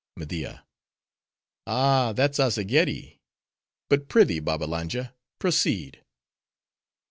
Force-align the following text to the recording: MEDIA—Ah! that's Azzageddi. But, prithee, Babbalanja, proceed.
MEDIA—Ah! 0.15 2.13
that's 2.13 2.39
Azzageddi. 2.39 3.19
But, 3.87 4.07
prithee, 4.07 4.39
Babbalanja, 4.39 5.13
proceed. 5.37 6.03